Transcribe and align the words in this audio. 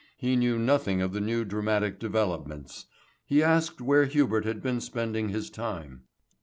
He 0.17 0.35
knew 0.35 0.57
nothing 0.57 0.99
of 0.99 1.13
the 1.13 1.21
new 1.21 1.45
dramatic 1.45 1.99
developments. 1.99 2.87
He 3.27 3.43
asked 3.43 3.81
where 3.81 4.05
Hubert 4.05 4.45
had 4.45 4.59
been 4.63 4.81
spending 4.81 5.29
his 5.29 5.51
time. 5.51 6.05